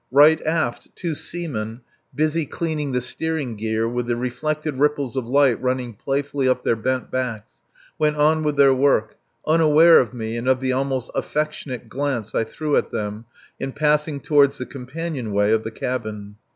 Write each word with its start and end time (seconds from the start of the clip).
Right 0.09 0.41
aft 0.47 0.87
two 0.95 1.13
seamen, 1.13 1.81
busy 2.15 2.47
cleaning 2.47 2.91
the 2.91 3.01
steering 3.01 3.55
gear, 3.55 3.87
with 3.87 4.07
the 4.07 4.15
reflected 4.15 4.79
ripples 4.79 5.15
of 5.15 5.27
light 5.27 5.61
running 5.61 5.93
playfully 5.93 6.47
up 6.47 6.63
their 6.63 6.75
bent 6.75 7.11
backs, 7.11 7.61
went 7.99 8.15
on 8.15 8.41
with 8.41 8.55
their 8.55 8.73
work, 8.73 9.15
unaware 9.45 9.99
of 9.99 10.11
me 10.11 10.37
and 10.37 10.47
of 10.47 10.59
the 10.59 10.73
almost 10.73 11.11
affectionate 11.13 11.87
glance 11.87 12.33
I 12.33 12.45
threw 12.45 12.75
at 12.77 12.89
them 12.89 13.25
in 13.59 13.73
passing 13.73 14.19
toward 14.19 14.53
the 14.53 14.65
companion 14.65 15.33
way 15.33 15.51
of 15.51 15.63
the 15.63 15.69
cabin. 15.69 16.37